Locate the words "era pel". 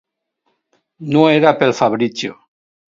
1.37-1.77